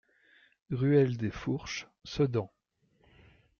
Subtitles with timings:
[0.71, 2.49] Ruelle des Fourches, Sedan